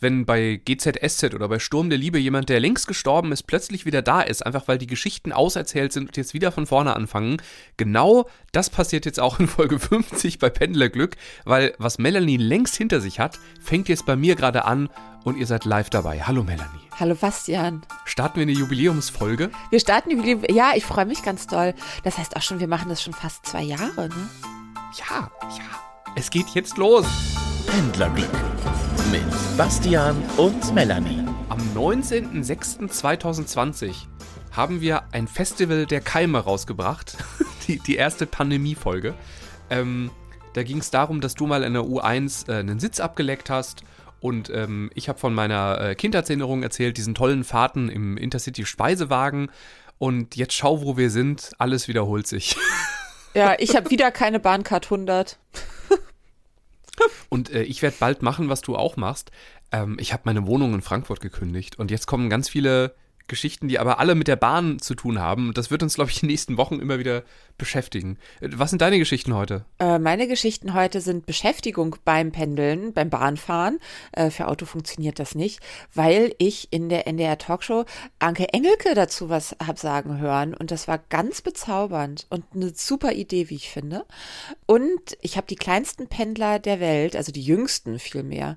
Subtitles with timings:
[0.00, 4.02] wenn bei GZSZ oder bei Sturm der Liebe jemand, der längst gestorben ist, plötzlich wieder
[4.02, 7.36] da ist, einfach weil die Geschichten auserzählt sind und jetzt wieder von vorne anfangen.
[7.76, 13.00] Genau das passiert jetzt auch in Folge 50 bei Pendlerglück, weil was Melanie längst hinter
[13.00, 14.88] sich hat, fängt jetzt bei mir gerade an
[15.24, 16.22] und ihr seid live dabei.
[16.22, 16.80] Hallo Melanie.
[16.98, 17.82] Hallo Bastian.
[18.06, 19.50] Starten wir eine Jubiläumsfolge?
[19.70, 20.44] Wir starten Jubiläum.
[20.50, 21.74] Ja, ich freue mich ganz doll.
[22.04, 24.28] Das heißt auch schon, wir machen das schon fast zwei Jahre, ne?
[24.98, 26.14] Ja, ja.
[26.16, 27.06] Es geht jetzt los.
[27.66, 28.28] Pendlerglück
[29.10, 29.22] mit
[29.56, 31.24] Bastian und Melanie.
[31.48, 34.06] Am 19.06.2020
[34.52, 37.16] haben wir ein Festival der Keime rausgebracht.
[37.66, 39.14] die, die erste Pandemie-Folge.
[39.68, 40.12] Ähm,
[40.52, 43.82] da ging es darum, dass du mal in der U1 äh, einen Sitz abgeleckt hast.
[44.20, 49.50] Und ähm, ich habe von meiner äh, Kindheitserinnerung erzählt, diesen tollen Fahrten im Intercity-Speisewagen.
[49.98, 51.50] Und jetzt schau, wo wir sind.
[51.58, 52.56] Alles wiederholt sich.
[53.32, 55.38] Ja, ich habe wieder keine Bahncard 100.
[57.28, 59.30] Und äh, ich werde bald machen, was du auch machst.
[59.72, 62.94] Ähm, ich habe meine Wohnung in Frankfurt gekündigt und jetzt kommen ganz viele
[63.30, 65.48] Geschichten, die aber alle mit der Bahn zu tun haben.
[65.48, 67.22] Und das wird uns, glaube ich, die nächsten Wochen immer wieder
[67.56, 68.18] beschäftigen.
[68.40, 69.64] Was sind deine Geschichten heute?
[69.78, 73.78] Äh, meine Geschichten heute sind Beschäftigung beim Pendeln, beim Bahnfahren.
[74.12, 75.60] Äh, für Auto funktioniert das nicht,
[75.94, 77.86] weil ich in der NDR Talkshow
[78.18, 80.52] Anke Engelke dazu was habe sagen hören.
[80.52, 84.04] Und das war ganz bezaubernd und eine super Idee, wie ich finde.
[84.66, 88.56] Und ich habe die kleinsten Pendler der Welt, also die jüngsten vielmehr,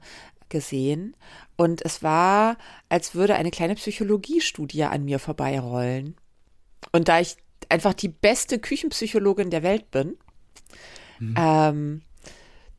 [0.50, 1.16] gesehen
[1.56, 2.58] und es war,
[2.90, 6.16] als würde eine kleine Psychologiestudie an mir vorbeirollen.
[6.92, 7.38] Und da ich
[7.70, 10.18] einfach die beste Küchenpsychologin der Welt bin,
[11.20, 11.36] mhm.
[11.38, 12.02] ähm,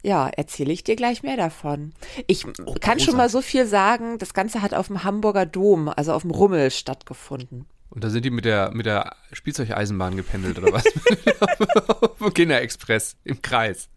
[0.03, 1.95] ja, erzähle ich dir gleich mehr davon.
[2.27, 5.89] Ich oh, kann schon mal so viel sagen, das Ganze hat auf dem Hamburger Dom,
[5.89, 7.67] also auf dem Rummel stattgefunden.
[7.89, 10.85] Und da sind die mit der, mit der Spielzeugeisenbahn gependelt oder was?
[12.35, 13.89] Kinderexpress im Kreis.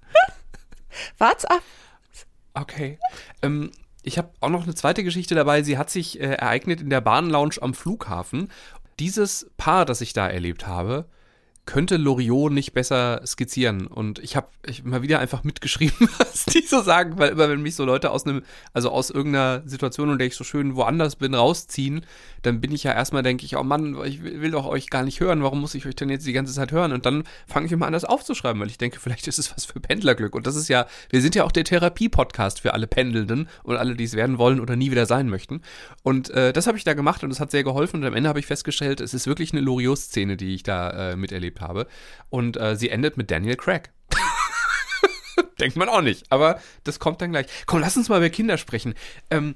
[1.18, 1.64] Wart's ab.
[2.54, 3.00] Okay.
[3.42, 3.72] Ähm,
[4.08, 5.64] ich habe auch noch eine zweite Geschichte dabei.
[5.64, 8.50] Sie hat sich äh, ereignet in der Bahnlounge am Flughafen.
[9.00, 11.06] Dieses Paar, das ich da erlebt habe,
[11.68, 13.86] könnte Loriot nicht besser skizzieren.
[13.86, 14.48] Und ich habe
[14.84, 18.26] mal wieder einfach mitgeschrieben, was die so sagen, weil immer wenn mich so Leute aus
[18.26, 18.42] einem,
[18.74, 22.06] also aus irgendeiner Situation, in der ich so schön woanders bin, rausziehen,
[22.42, 25.20] dann bin ich ja erstmal, denke ich, oh Mann, ich will doch euch gar nicht
[25.20, 26.94] hören, warum muss ich euch denn jetzt die ganze Zeit hören?
[26.94, 29.66] Und dann fange ich immer an, das aufzuschreiben, weil ich denke, vielleicht ist es was
[29.66, 30.36] für Pendlerglück.
[30.36, 33.96] Und das ist ja, wir sind ja auch der Therapie-Podcast für alle Pendelnden und alle,
[33.96, 35.62] die es werden wollen oder nie wieder sein möchten.
[36.02, 37.98] Und äh, das habe ich da gemacht und es hat sehr geholfen.
[38.02, 41.16] Und am Ende habe ich festgestellt, es ist wirklich eine Loriot-Szene, die ich da äh,
[41.18, 41.88] miterlebt erlebt habe.
[42.30, 43.90] Und äh, sie endet mit Daniel Craig.
[45.60, 47.48] Denkt man auch nicht, aber das kommt dann gleich.
[47.66, 48.94] Komm, lass uns mal über Kinder sprechen.
[49.30, 49.56] Ähm,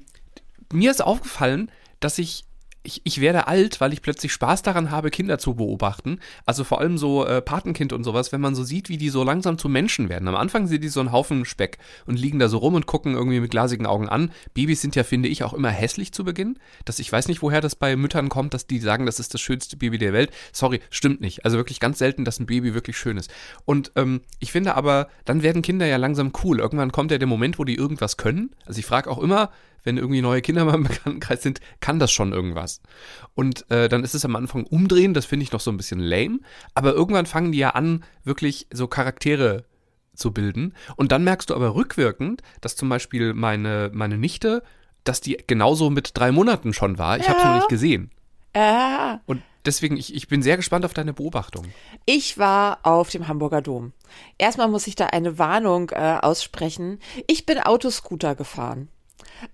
[0.72, 1.70] mir ist aufgefallen,
[2.00, 2.44] dass ich
[2.82, 6.18] ich, ich werde alt, weil ich plötzlich Spaß daran habe, Kinder zu beobachten.
[6.46, 9.22] Also vor allem so äh, Patenkind und sowas, wenn man so sieht, wie die so
[9.22, 10.26] langsam zu Menschen werden.
[10.28, 13.14] Am Anfang sind die so ein Haufen Speck und liegen da so rum und gucken
[13.14, 14.32] irgendwie mit glasigen Augen an.
[14.54, 16.58] Babys sind ja, finde ich, auch immer hässlich zu Beginn.
[16.84, 19.40] Dass ich weiß nicht, woher das bei Müttern kommt, dass die sagen, das ist das
[19.40, 20.30] schönste Baby der Welt.
[20.52, 21.44] Sorry, stimmt nicht.
[21.44, 23.32] Also wirklich ganz selten, dass ein Baby wirklich schön ist.
[23.64, 26.58] Und ähm, ich finde aber, dann werden Kinder ja langsam cool.
[26.58, 28.50] Irgendwann kommt ja der Moment, wo die irgendwas können.
[28.66, 29.50] Also ich frage auch immer,
[29.84, 32.80] wenn irgendwie neue Kinder mal im Bekanntenkreis sind, kann das schon irgendwas.
[33.34, 36.00] Und äh, dann ist es am Anfang umdrehen, das finde ich noch so ein bisschen
[36.00, 36.40] lame,
[36.74, 39.64] aber irgendwann fangen die ja an, wirklich so Charaktere
[40.14, 40.74] zu bilden.
[40.96, 44.62] Und dann merkst du aber rückwirkend, dass zum Beispiel meine, meine Nichte,
[45.04, 47.18] dass die genauso mit drei Monaten schon war.
[47.18, 47.30] Ich ja.
[47.30, 48.10] habe sie noch nicht gesehen.
[48.54, 49.20] Ja.
[49.26, 51.66] Und deswegen, ich, ich bin sehr gespannt auf deine Beobachtung.
[52.04, 53.92] Ich war auf dem Hamburger Dom.
[54.38, 56.98] Erstmal muss ich da eine Warnung äh, aussprechen.
[57.26, 58.88] Ich bin Autoscooter gefahren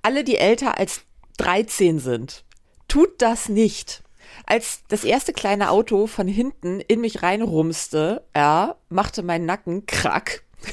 [0.03, 1.03] alle, die älter als
[1.39, 2.45] 13 sind,
[2.89, 4.03] tut das nicht.
[4.47, 10.43] Als das erste kleine Auto von hinten in mich reinrumste, ja, machte mein Nacken krack.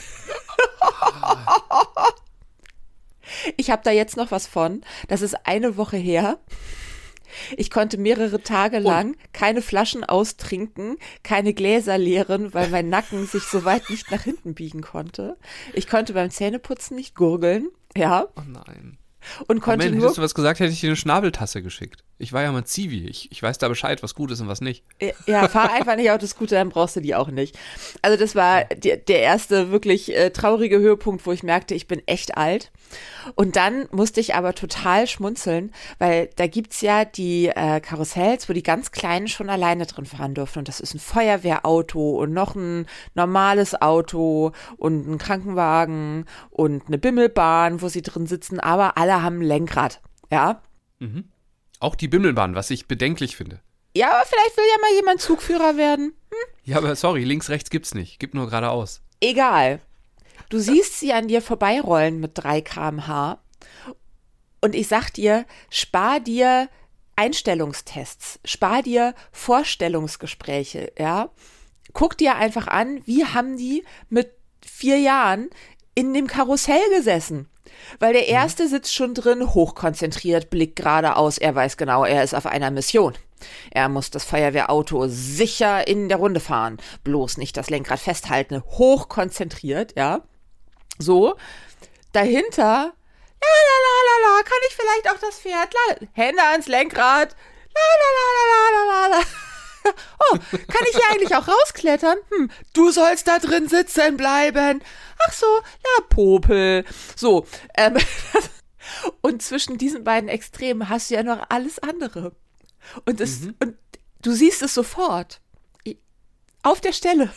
[3.58, 4.82] ich habe da jetzt noch was von.
[5.08, 6.40] Das ist eine Woche her.
[7.58, 9.34] Ich konnte mehrere Tage lang Und?
[9.34, 14.54] keine Flaschen austrinken, keine Gläser leeren, weil mein Nacken sich so weit nicht nach hinten
[14.54, 15.38] biegen konnte.
[15.74, 17.68] Ich konnte beim Zähneputzen nicht gurgeln.
[17.96, 18.28] Ja.
[18.36, 18.98] Oh nein.
[19.48, 20.06] Und konnte Moment, nur.
[20.06, 22.05] Hättest du was gesagt, hätte ich dir eine Schnabeltasse geschickt.
[22.18, 23.08] Ich war ja mal Zivi.
[23.08, 24.86] Ich, ich weiß da Bescheid, was gut ist und was nicht.
[25.28, 27.58] Ja, fahr einfach nicht Autoscooter, dann brauchst du die auch nicht.
[28.02, 32.02] Also das war die, der erste wirklich äh, traurige Höhepunkt, wo ich merkte, ich bin
[32.06, 32.72] echt alt.
[33.36, 38.54] Und dann musste ich aber total schmunzeln, weil da gibt's ja die äh, Karussells, wo
[38.54, 40.60] die ganz Kleinen schon alleine drin fahren dürfen.
[40.60, 46.98] Und das ist ein Feuerwehrauto und noch ein normales Auto und ein Krankenwagen und eine
[46.98, 50.02] Bimmelbahn, wo sie drin sitzen, aber alle haben ein Lenkrad.
[50.32, 50.62] Ja.
[51.00, 51.26] Mhm.
[51.80, 53.62] Auch die Bimmelbahn, was ich bedenklich finde.
[53.96, 56.14] Ja, aber vielleicht will ja mal jemand Zugführer werden.
[56.30, 56.56] Hm?
[56.64, 58.20] Ja, aber sorry, links, rechts gibt's nicht.
[58.20, 59.02] Gibt nur geradeaus.
[59.22, 59.80] Egal.
[60.50, 63.40] Du siehst sie an dir vorbeirollen mit 3 km/h.
[64.62, 66.70] Und ich sag dir, spar dir
[67.16, 71.30] Einstellungstests, spar dir Vorstellungsgespräche, ja.
[71.94, 74.32] Guck dir einfach an, wie haben die mit
[74.66, 75.50] vier Jahren
[75.94, 77.48] in dem Karussell gesessen.
[78.00, 82.46] Weil der erste sitzt schon drin, hochkonzentriert, blickt geradeaus, er weiß genau, er ist auf
[82.46, 83.14] einer Mission.
[83.72, 89.96] Er muss das Feuerwehrauto sicher in der Runde fahren, bloß nicht das Lenkrad festhalten, hochkonzentriert,
[89.98, 90.22] ja.
[90.98, 91.36] So.
[92.14, 92.94] Dahinter,
[93.42, 97.36] la la la la la, kann ich vielleicht auch das Pferd, la, Hände ans Lenkrad,
[97.74, 99.45] la la la la la la la.
[100.32, 102.18] Oh, kann ich hier eigentlich auch rausklettern?
[102.30, 104.82] Hm, du sollst da drin sitzen bleiben.
[105.28, 106.86] Ach so, ja, Popel.
[107.16, 107.46] So,
[107.78, 107.98] ähm,
[109.22, 112.34] und zwischen diesen beiden Extremen hast du ja noch alles andere.
[113.06, 113.56] Und, es, mhm.
[113.60, 113.78] und
[114.22, 115.42] du siehst es sofort.
[116.64, 117.32] Auf der Stelle.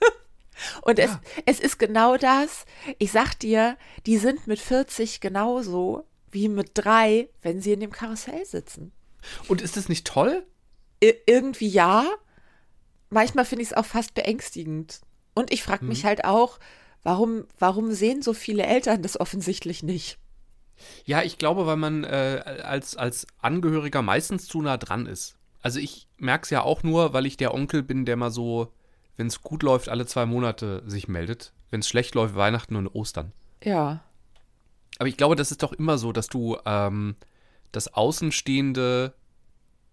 [0.82, 1.20] Und ja.
[1.44, 2.64] es, es ist genau das.
[2.98, 7.92] Ich sag dir, die sind mit 40 genauso wie mit drei, wenn sie in dem
[7.92, 8.92] Karussell sitzen.
[9.48, 10.46] Und ist das nicht toll?
[11.26, 12.04] Irgendwie ja.
[13.10, 15.00] Manchmal finde ich es auch fast beängstigend.
[15.34, 16.08] Und ich frage mich hm.
[16.08, 16.58] halt auch,
[17.02, 20.18] warum, warum sehen so viele Eltern das offensichtlich nicht?
[21.04, 25.36] Ja, ich glaube, weil man äh, als, als Angehöriger meistens zu nah dran ist.
[25.60, 28.72] Also ich merke es ja auch nur, weil ich der Onkel bin, der mal so,
[29.16, 31.52] wenn es gut läuft, alle zwei Monate sich meldet.
[31.70, 33.32] Wenn es schlecht läuft, Weihnachten und Ostern.
[33.62, 34.02] Ja.
[34.98, 37.16] Aber ich glaube, das ist doch immer so, dass du ähm,
[37.70, 39.14] das Außenstehende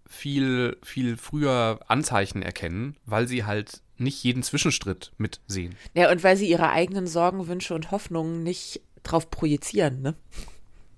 [0.09, 5.75] viel, viel früher Anzeichen erkennen, weil sie halt nicht jeden Zwischenstritt mitsehen.
[5.93, 10.15] Ja, und weil sie ihre eigenen Sorgen, Wünsche und Hoffnungen nicht drauf projizieren, ne?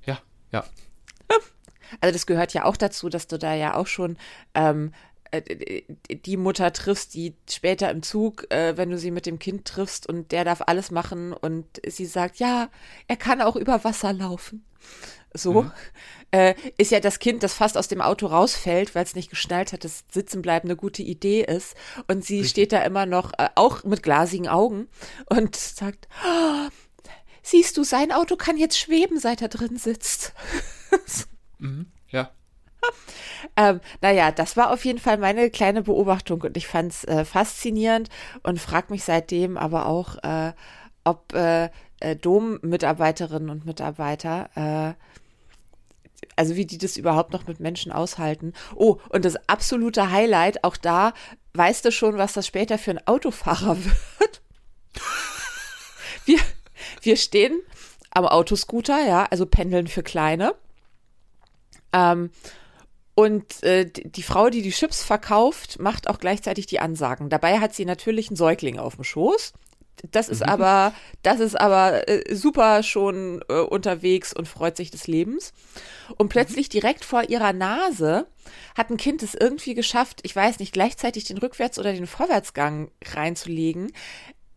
[0.05, 0.19] Ja,
[0.51, 0.63] ja.
[1.99, 4.15] Also das gehört ja auch dazu, dass du da ja auch schon
[4.53, 5.10] ähm, äh,
[6.25, 10.07] die Mutter triffst, die später im Zug, äh, wenn du sie mit dem Kind triffst
[10.07, 12.69] und der darf alles machen und sie sagt, ja,
[13.07, 14.65] er kann auch über Wasser laufen.
[15.33, 15.63] So.
[15.63, 15.71] Mhm
[16.31, 19.73] äh, ist ja das Kind, das fast aus dem Auto rausfällt, weil es nicht geschnallt
[19.73, 21.75] hat, dass Sitzenbleiben eine gute Idee ist.
[22.07, 22.51] Und sie Richtig.
[22.51, 24.87] steht da immer noch, äh, auch mit glasigen Augen
[25.25, 26.69] und sagt, oh,
[27.43, 30.33] siehst du, sein Auto kann jetzt schweben, seit er drin sitzt.
[31.59, 31.87] mhm.
[33.57, 37.25] Ähm, naja, das war auf jeden Fall meine kleine Beobachtung und ich fand es äh,
[37.25, 38.07] faszinierend
[38.43, 40.53] und frage mich seitdem aber auch, äh,
[41.03, 41.69] ob äh,
[41.99, 44.93] äh Dom-Mitarbeiterinnen und Mitarbeiter äh,
[46.35, 48.53] also wie die das überhaupt noch mit Menschen aushalten.
[48.75, 51.13] Oh, und das absolute Highlight, auch da
[51.53, 53.77] weißt du schon, was das später für ein Autofahrer
[54.19, 54.41] wird.
[56.25, 56.39] Wir,
[57.01, 57.59] wir stehen
[58.11, 60.55] am Autoscooter, ja, also pendeln für Kleine.
[61.93, 62.31] Ähm,
[63.15, 67.29] und äh, die Frau, die die Chips verkauft, macht auch gleichzeitig die Ansagen.
[67.29, 69.53] Dabei hat sie natürlich einen Säugling auf dem Schoß.
[70.09, 70.49] Das ist mhm.
[70.49, 75.53] aber, das ist aber äh, super schon äh, unterwegs und freut sich des Lebens.
[76.17, 78.25] Und plötzlich direkt vor ihrer Nase
[78.75, 82.89] hat ein Kind es irgendwie geschafft, ich weiß nicht, gleichzeitig den Rückwärts- oder den Vorwärtsgang
[83.13, 83.91] reinzulegen.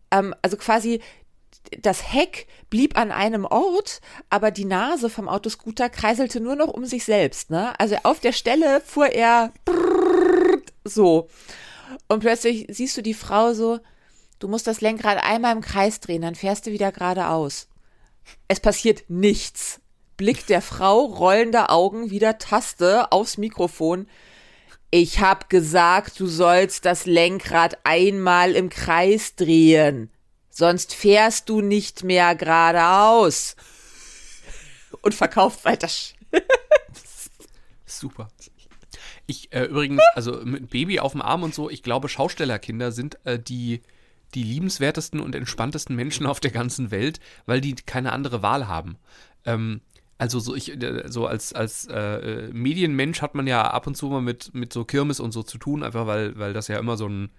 [0.09, 1.01] Ähm, also quasi
[1.81, 6.85] das Heck blieb an einem Ort, aber die Nase vom Autoscooter kreiselte nur noch um
[6.85, 7.49] sich selbst.
[7.49, 7.77] Ne?
[7.79, 9.51] Also auf der Stelle fuhr er
[10.83, 11.27] so.
[12.07, 13.79] Und plötzlich siehst du die Frau so,
[14.39, 17.67] Du musst das Lenkrad einmal im Kreis drehen, dann fährst du wieder geradeaus.
[18.47, 19.79] Es passiert nichts.
[20.17, 24.07] Blick der Frau, rollende Augen, wieder Taste aufs Mikrofon.
[24.91, 30.09] Ich hab gesagt, du sollst das Lenkrad einmal im Kreis drehen.
[30.57, 33.57] Sonst fährst du nicht mehr geradeaus.
[35.01, 35.89] Und verkauft weiter.
[37.85, 38.29] Super.
[39.27, 43.19] Ich äh, übrigens, also mit Baby auf dem Arm und so, ich glaube, Schaustellerkinder sind
[43.25, 43.81] äh, die
[44.33, 48.97] die liebenswertesten und entspanntesten Menschen auf der ganzen Welt, weil die keine andere Wahl haben.
[49.43, 49.81] Ähm,
[50.17, 54.07] also so ich äh, so als als äh, Medienmensch hat man ja ab und zu
[54.07, 56.95] mal mit mit so Kirmes und so zu tun, einfach weil weil das ja immer
[56.95, 57.29] so ein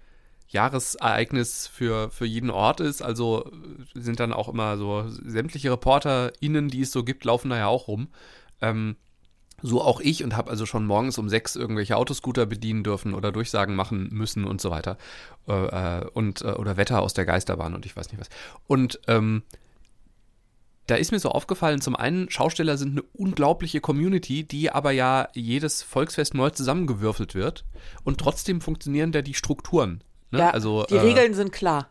[0.47, 3.01] Jahresereignis für für jeden Ort ist.
[3.01, 3.51] Also
[3.93, 7.87] sind dann auch immer so sämtliche ReporterInnen, die es so gibt, laufen da ja auch
[7.87, 8.07] rum.
[8.61, 8.95] Ähm,
[9.61, 13.31] so auch ich und habe also schon morgens um sechs irgendwelche Autoscooter bedienen dürfen oder
[13.31, 14.97] Durchsagen machen müssen und so weiter.
[15.47, 18.29] Äh, äh, und, äh, oder Wetter aus der Geisterbahn und ich weiß nicht was.
[18.67, 19.43] Und ähm,
[20.85, 25.27] da ist mir so aufgefallen, zum einen, Schausteller sind eine unglaubliche Community, die aber ja
[25.33, 27.65] jedes Volksfest neu zusammengewürfelt wird.
[28.03, 30.01] Und trotzdem funktionieren da die Strukturen.
[30.31, 30.39] Ne?
[30.39, 31.89] Ja, also, die äh, Regeln sind klar.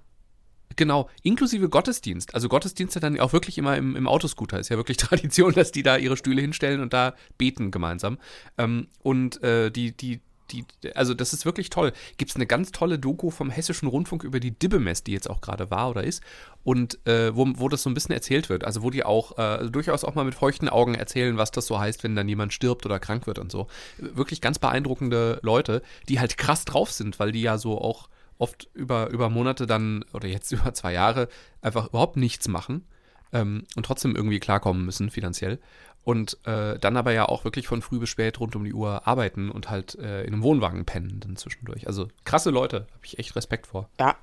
[0.77, 2.35] Genau, inklusive Gottesdienst.
[2.35, 4.61] Also Gottesdienste dann auch wirklich immer im, im Autoscooter.
[4.61, 8.19] Ist ja wirklich Tradition, dass die da ihre Stühle hinstellen und da beten gemeinsam.
[8.59, 10.21] Ähm, und äh, die, die
[10.53, 10.65] die,
[10.95, 11.93] also das ist wirklich toll.
[12.19, 15.41] Gibt es eine ganz tolle Doku vom Hessischen Rundfunk über die Dibbemess, die jetzt auch
[15.41, 16.23] gerade war oder ist,
[16.63, 18.65] und äh, wo, wo das so ein bisschen erzählt wird.
[18.65, 21.79] Also wo die auch äh, durchaus auch mal mit feuchten Augen erzählen, was das so
[21.79, 23.67] heißt, wenn dann jemand stirbt oder krank wird und so.
[23.99, 28.69] Wirklich ganz beeindruckende Leute, die halt krass drauf sind, weil die ja so auch oft
[28.75, 31.29] über, über Monate dann oder jetzt über zwei Jahre
[31.63, 32.87] einfach überhaupt nichts machen
[33.33, 35.59] ähm, und trotzdem irgendwie klarkommen müssen finanziell
[36.07, 39.09] und äh, dann aber ja auch wirklich von früh bis spät rund um die Uhr
[39.09, 41.89] arbeiten und halt äh, in einem Wohnwagen pennen dann zwischendurch.
[41.89, 43.89] Also krasse Leute, habe ich echt Respekt vor.
[43.99, 44.15] Ja,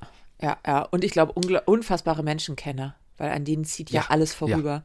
[0.42, 0.84] ja, ja.
[0.84, 4.72] Und ich glaube, unfassbare Menschenkenner, weil an denen zieht ja, ja alles vorüber.
[4.72, 4.84] Ja.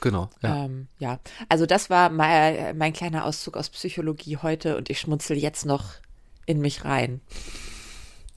[0.00, 0.30] Genau.
[0.42, 0.64] Ja.
[0.64, 5.38] Ähm, ja, also das war mein, mein kleiner Auszug aus Psychologie heute und ich schmunzel
[5.38, 5.92] jetzt noch
[6.44, 7.20] in mich rein.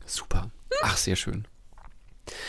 [0.05, 0.51] Super.
[0.83, 1.47] Ach, sehr schön.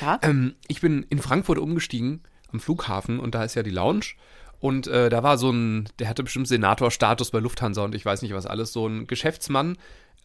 [0.00, 0.18] Ja?
[0.22, 2.22] Ähm, ich bin in Frankfurt umgestiegen
[2.52, 4.14] am Flughafen und da ist ja die Lounge
[4.58, 8.22] und äh, da war so ein, der hatte bestimmt Senatorstatus bei Lufthansa und ich weiß
[8.22, 9.76] nicht was alles, so ein Geschäftsmann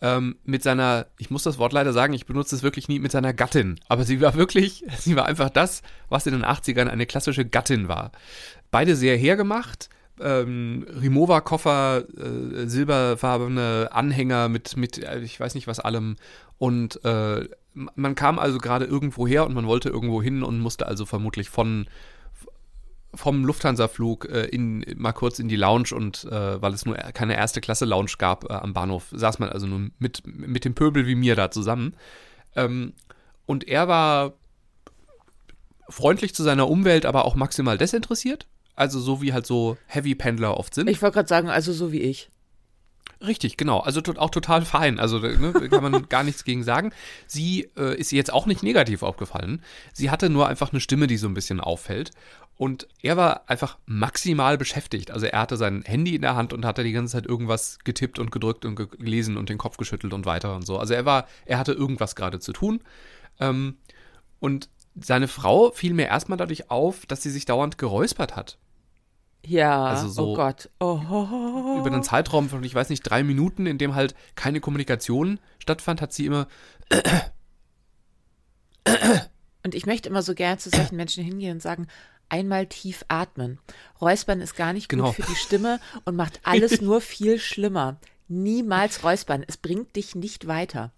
[0.02, 3.12] ähm, mit seiner, ich muss das Wort leider sagen, ich benutze es wirklich nie, mit
[3.12, 3.80] seiner Gattin.
[3.88, 7.88] Aber sie war wirklich, sie war einfach das, was in den 80ern eine klassische Gattin
[7.88, 8.12] war.
[8.72, 9.90] Beide sehr hergemacht.
[10.22, 16.16] Ähm, Rimowa-Koffer, äh, silberfarbene Anhänger mit, mit, äh, ich weiß nicht was allem.
[16.58, 20.88] Und äh, man kam also gerade irgendwo her und man wollte irgendwo hin und musste
[20.88, 21.88] also vermutlich von
[23.14, 27.36] vom Lufthansa-Flug äh, in, mal kurz in die Lounge und äh, weil es nur keine
[27.36, 31.08] erste Klasse Lounge gab äh, am Bahnhof, saß man also nur mit, mit dem Pöbel
[31.08, 31.94] wie mir da zusammen.
[32.56, 32.94] Ähm,
[33.46, 34.34] und er war
[35.90, 38.48] freundlich zu seiner Umwelt, aber auch maximal desinteressiert.
[38.82, 40.90] Also so wie halt so Heavy-Pendler oft sind.
[40.90, 42.32] Ich wollte gerade sagen, also so wie ich.
[43.24, 43.80] Richtig, genau.
[43.80, 45.00] Also auch total fein.
[45.00, 46.92] Also ne, kann man gar nichts gegen sagen.
[47.28, 49.62] Sie äh, ist jetzt auch nicht negativ aufgefallen.
[49.94, 52.10] Sie hatte nur einfach eine Stimme, die so ein bisschen auffällt.
[52.58, 55.12] Und er war einfach maximal beschäftigt.
[55.12, 58.18] Also er hatte sein Handy in der Hand und hatte die ganze Zeit irgendwas getippt
[58.18, 60.80] und gedrückt und gelesen und den Kopf geschüttelt und weiter und so.
[60.80, 62.82] Also er war, er hatte irgendwas gerade zu tun.
[63.40, 63.78] Ähm,
[64.40, 64.70] und
[65.00, 68.58] seine Frau fiel mir erstmal dadurch auf, dass sie sich dauernd geräuspert hat.
[69.46, 70.70] Ja, also so oh Gott.
[70.80, 71.78] Oh.
[71.80, 76.02] Über einen Zeitraum von, ich weiß nicht, drei Minuten, in dem halt keine Kommunikation stattfand,
[76.02, 76.48] hat sie immer.
[79.64, 81.88] Und ich möchte immer so gern zu solchen Menschen hingehen und sagen,
[82.30, 83.60] einmal tief atmen.
[84.00, 85.08] Räuspern ist gar nicht genau.
[85.08, 88.00] gut für die Stimme und macht alles nur viel schlimmer.
[88.28, 89.44] Niemals räuspern.
[89.48, 90.94] Es bringt dich nicht weiter.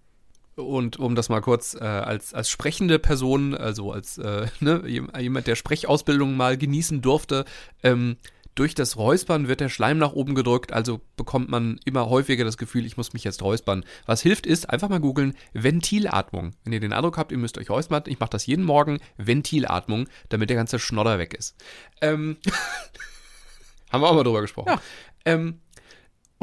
[0.56, 5.48] Und um das mal kurz äh, als, als sprechende Person, also als äh, ne, jemand,
[5.48, 7.46] der Sprechausbildung mal genießen durfte,
[7.82, 8.18] ähm,
[8.56, 12.58] durch das Räuspern wird der Schleim nach oben gedrückt, also bekommt man immer häufiger das
[12.58, 13.84] Gefühl, ich muss mich jetzt räuspern.
[14.06, 16.52] Was hilft ist, einfach mal googeln, Ventilatmung.
[16.64, 20.08] Wenn ihr den Eindruck habt, ihr müsst euch räuspern, ich mache das jeden Morgen, Ventilatmung,
[20.30, 21.56] damit der ganze Schnodder weg ist.
[22.02, 22.38] Ähm,
[23.92, 24.70] haben wir auch mal drüber gesprochen.
[24.70, 24.82] Ja.
[25.26, 25.60] Ähm,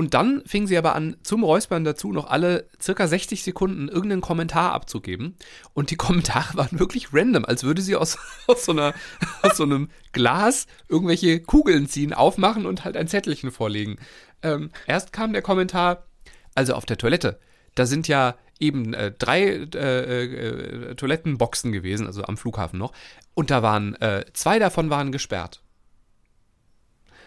[0.01, 4.23] und dann fing sie aber an, zum Räuspern dazu noch alle circa 60 Sekunden irgendeinen
[4.23, 5.37] Kommentar abzugeben.
[5.75, 8.17] Und die Kommentare waren wirklich random, als würde sie aus,
[8.47, 8.95] aus, so, einer,
[9.43, 13.99] aus so einem Glas irgendwelche Kugeln ziehen, aufmachen und halt ein Zettelchen vorlegen.
[14.41, 16.07] Ähm, erst kam der Kommentar,
[16.55, 17.39] also auf der Toilette,
[17.75, 22.95] da sind ja eben äh, drei äh, äh, Toilettenboxen gewesen, also am Flughafen noch.
[23.35, 25.61] Und da waren, äh, zwei davon waren gesperrt.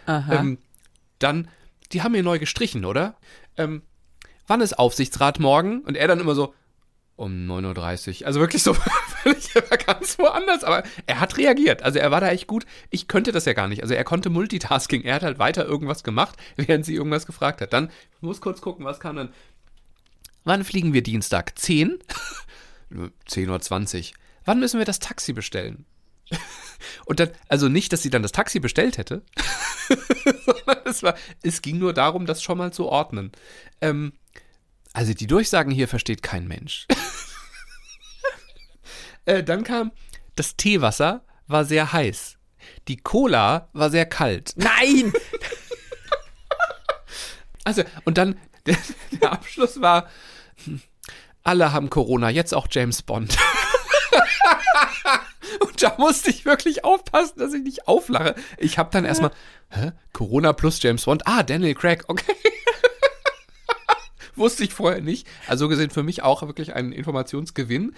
[0.08, 0.40] Aha.
[0.40, 0.58] Ähm,
[1.20, 1.50] dann
[1.94, 3.16] die haben hier neu gestrichen, oder?
[3.58, 3.84] Ähm,
[4.48, 5.82] wann ist Aufsichtsrat morgen?
[5.82, 6.54] Und er dann immer so,
[7.16, 8.28] um 9.30 Uhr.
[8.28, 8.74] Also wirklich so
[9.24, 9.54] völlig
[9.86, 10.64] ganz woanders.
[10.64, 11.84] Aber er hat reagiert.
[11.84, 12.66] Also er war da echt gut.
[12.90, 13.84] Ich könnte das ja gar nicht.
[13.84, 15.04] Also er konnte Multitasking.
[15.04, 17.74] Er hat halt weiter irgendwas gemacht, während sie irgendwas gefragt hat.
[17.74, 19.34] Dann, ich muss kurz gucken, was kam dann.
[20.44, 21.58] Wann fliegen wir Dienstag?
[21.58, 22.00] 10?
[23.30, 24.18] 10.20 Uhr.
[24.46, 25.86] Wann müssen wir das Taxi bestellen?
[27.06, 29.24] Und dann, also nicht, dass sie dann das Taxi bestellt hätte,
[30.46, 33.32] sondern es, war, es ging nur darum, das schon mal zu ordnen.
[33.82, 34.14] Ähm,
[34.94, 36.88] also die Durchsagen hier versteht kein Mensch.
[39.26, 39.92] äh, dann kam,
[40.36, 42.38] das Teewasser war sehr heiß.
[42.88, 44.54] Die Cola war sehr kalt.
[44.56, 45.14] Nein!
[47.64, 48.78] also, und dann, der,
[49.12, 50.08] der Abschluss war,
[50.64, 50.82] hm,
[51.44, 53.38] alle haben Corona, jetzt auch James Bond.
[55.60, 58.36] Und da musste ich wirklich aufpassen, dass ich nicht auflache.
[58.58, 59.32] Ich habe dann erstmal,
[59.70, 59.92] hä?
[60.12, 61.28] Corona plus James Bond.
[61.28, 62.36] Ah, Daniel Craig, okay.
[64.36, 65.28] Wusste ich vorher nicht.
[65.48, 67.94] Also gesehen für mich auch wirklich ein Informationsgewinn.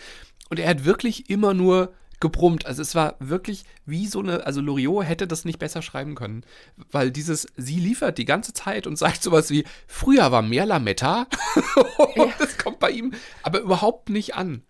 [0.49, 2.65] Und er hat wirklich immer nur gebrummt.
[2.65, 6.43] Also es war wirklich wie so eine, also Loriot hätte das nicht besser schreiben können,
[6.91, 11.27] weil dieses, sie liefert die ganze Zeit und sagt sowas wie, früher war mehr Lametta
[12.15, 12.33] und ja.
[12.39, 14.63] das kommt bei ihm aber überhaupt nicht an.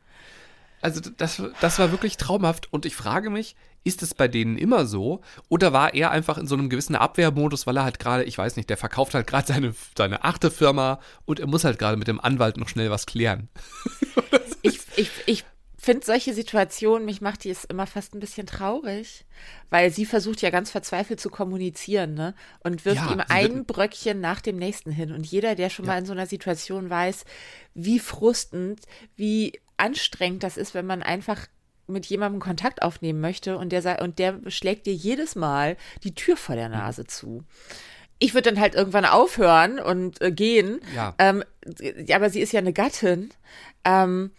[0.86, 4.86] Also das, das war wirklich traumhaft und ich frage mich, Ist es bei denen immer
[4.86, 5.22] so?
[5.50, 8.56] Oder war er einfach in so einem gewissen Abwehrmodus, weil er halt gerade, ich weiß
[8.56, 12.08] nicht, der verkauft halt gerade seine, seine achte Firma und er muss halt gerade mit
[12.08, 13.50] dem Anwalt noch schnell was klären?
[14.62, 15.46] ich, ich, ich
[15.78, 19.26] finde solche Situationen, mich macht die es immer fast ein bisschen traurig,
[19.70, 22.34] weil sie versucht ja ganz verzweifelt zu kommunizieren, ne?
[22.64, 25.12] Und wirft Ja, ihm ein Bröckchen nach dem nächsten hin.
[25.12, 25.92] Und jeder, der schon Ja.
[25.94, 27.26] mal in so einer Situation weiß,
[27.76, 28.82] wie frustend,
[29.16, 31.48] wie anstrengend das ist, wenn man einfach
[31.88, 36.36] mit jemandem Kontakt aufnehmen möchte und der und der schlägt dir jedes Mal die Tür
[36.38, 37.44] vor der Nase zu.
[38.18, 40.80] Ich würde dann halt irgendwann aufhören und äh, gehen.
[40.96, 41.14] Ja.
[41.18, 41.44] Ähm,
[42.12, 43.30] aber sie ist ja eine Gattin.
[43.84, 44.32] Ähm,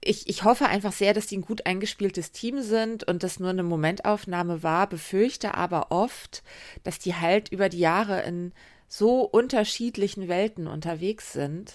[0.00, 3.50] ich, ich hoffe einfach sehr, dass die ein gut eingespieltes Team sind und das nur
[3.50, 6.42] eine Momentaufnahme war, befürchte aber oft,
[6.82, 8.52] dass die halt über die Jahre in
[8.88, 11.72] so unterschiedlichen Welten unterwegs sind.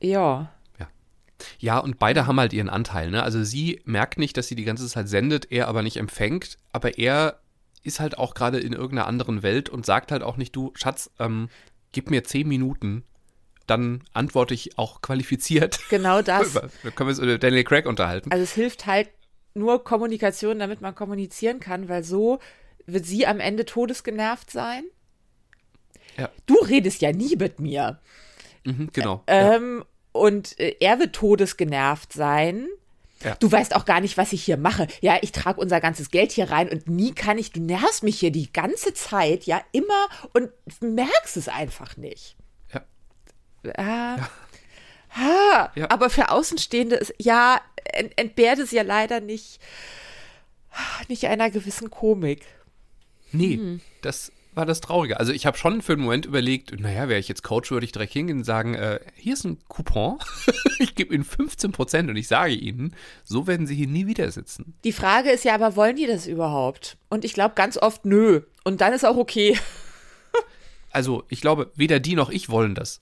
[0.00, 0.52] Ja.
[1.58, 3.22] Ja, und beide haben halt ihren Anteil, ne?
[3.22, 6.98] Also sie merkt nicht, dass sie die ganze Zeit sendet, er aber nicht empfängt, aber
[6.98, 7.38] er
[7.82, 11.10] ist halt auch gerade in irgendeiner anderen Welt und sagt halt auch nicht, du, Schatz,
[11.18, 11.48] ähm,
[11.92, 13.04] gib mir zehn Minuten,
[13.66, 15.78] dann antworte ich auch qualifiziert.
[15.88, 16.50] Genau das.
[16.50, 18.30] Über- Da können wir uns über Daniel Craig unterhalten.
[18.32, 19.08] Also es hilft halt
[19.54, 22.38] nur Kommunikation, damit man kommunizieren kann, weil so
[22.86, 24.84] wird sie am Ende todesgenervt sein.
[26.18, 26.28] Ja.
[26.46, 27.98] Du redest ja nie mit mir.
[28.64, 29.22] Mhm, genau.
[29.28, 29.56] ja.
[30.12, 32.66] Und äh, er wird todesgenervt sein.
[33.22, 33.34] Ja.
[33.34, 34.86] Du weißt auch gar nicht, was ich hier mache.
[35.02, 38.18] Ja, ich trage unser ganzes Geld hier rein und nie kann ich, du nervst mich
[38.18, 40.50] hier die ganze Zeit, ja, immer und
[40.80, 42.36] merkst es einfach nicht.
[42.72, 42.82] Ja.
[43.76, 44.28] Ah,
[45.14, 45.90] ah, Ja.
[45.90, 47.60] Aber für Außenstehende ist, ja,
[47.92, 49.60] ent, entbehrt es ja leider nicht,
[51.08, 52.46] nicht einer gewissen Komik.
[53.32, 53.80] Nee, Mhm.
[54.00, 55.18] das war das Traurige.
[55.18, 57.92] Also ich habe schon für einen Moment überlegt, naja, wäre ich jetzt Coach, würde ich
[57.92, 60.18] direkt hingehen und sagen, äh, hier ist ein Coupon,
[60.78, 64.30] ich gebe Ihnen 15 Prozent und ich sage Ihnen, so werden Sie hier nie wieder
[64.30, 64.74] sitzen.
[64.84, 66.96] Die Frage ist ja aber, wollen die das überhaupt?
[67.08, 68.42] Und ich glaube ganz oft, nö.
[68.64, 69.58] Und dann ist auch okay.
[70.92, 73.00] Also ich glaube, weder die noch ich wollen das.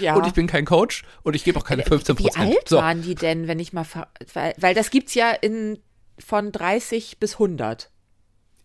[0.00, 0.16] Ja.
[0.16, 2.36] Und ich bin kein Coach und ich gebe auch keine 15% Wie Prozent.
[2.36, 3.86] alt waren die denn, wenn ich mal,
[4.32, 5.78] weil, weil das gibt's ja in
[6.18, 7.90] von 30 bis 100.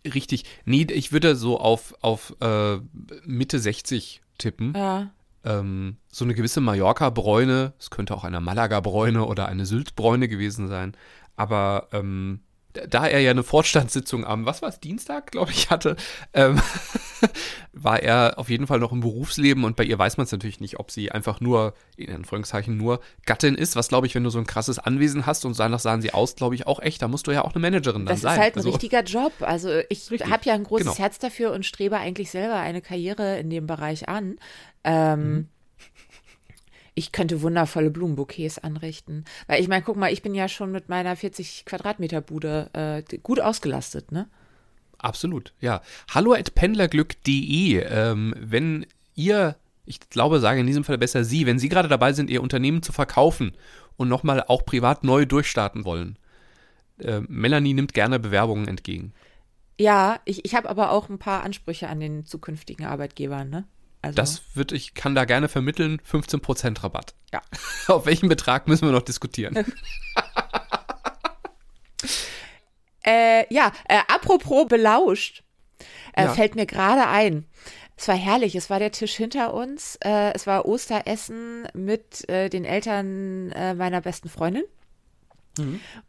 [0.05, 0.45] Richtig.
[0.65, 2.77] Nee, ich würde so auf, auf äh,
[3.25, 4.73] Mitte 60 tippen.
[4.75, 5.09] Ja.
[5.43, 10.95] ähm, so eine gewisse Mallorca-Bräune, es könnte auch eine Malaga-Bräune oder eine Sylt-Bräune gewesen sein,
[11.35, 12.39] aber ähm,
[12.73, 15.95] da- er ja eine Vorstandssitzung am, was war es, Dienstag, glaube ich, hatte,
[16.33, 16.61] ähm,
[17.73, 20.59] war er auf jeden Fall noch im Berufsleben und bei ihr weiß man es natürlich
[20.59, 24.29] nicht, ob sie einfach nur, in Anführungszeichen, nur Gattin ist, was glaube ich, wenn du
[24.29, 27.07] so ein krasses Anwesen hast und danach sahen sie aus, glaube ich, auch echt, da
[27.07, 28.33] musst du ja auch eine Managerin dann Das sein.
[28.33, 29.33] ist halt ein Also, richtiger Job.
[29.41, 30.97] Also ich habe ja ein großes genau.
[30.97, 34.37] Herz dafür und strebe eigentlich selber eine Karriere in dem Bereich an.
[34.83, 35.47] Ähm, Mhm.
[36.95, 39.23] Ich könnte wundervolle Blumenbouquets anrichten.
[39.47, 43.17] Weil ich meine, guck mal, ich bin ja schon mit meiner 40 Quadratmeter Bude äh,
[43.19, 44.27] gut ausgelastet, ne?
[44.99, 45.81] Absolut, ja.
[46.13, 47.83] Hallo at pendlerglück.de.
[47.89, 48.85] Ähm, wenn
[49.15, 52.43] ihr, ich glaube, sage in diesem Fall besser Sie, wenn Sie gerade dabei sind, Ihr
[52.43, 53.53] Unternehmen zu verkaufen
[53.97, 56.17] und nochmal auch privat neu durchstarten wollen,
[56.99, 59.13] äh, Melanie nimmt gerne Bewerbungen entgegen.
[59.79, 63.65] Ja, ich, ich habe aber auch ein paar Ansprüche an den zukünftigen Arbeitgebern, ne?
[64.01, 67.15] Also, Das wird, ich kann da gerne vermitteln, 15% Rabatt.
[67.33, 67.41] Ja.
[67.87, 69.55] Auf welchen Betrag müssen wir noch diskutieren?
[73.09, 75.43] Äh, ja, äh, apropos belauscht,
[76.13, 76.33] äh, Ja.
[76.33, 77.45] fällt mir gerade ein.
[77.97, 79.97] Es war herrlich, es war der Tisch hinter uns.
[80.03, 84.63] Äh, es war Osteressen mit äh, den Eltern äh, meiner besten Freundin.